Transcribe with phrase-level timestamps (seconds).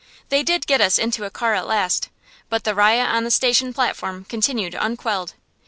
[0.29, 2.09] They did get us into a car at last,
[2.49, 5.35] but the riot on the station platform continued unquelled.